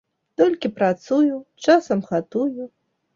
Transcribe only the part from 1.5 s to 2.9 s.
часам гатую.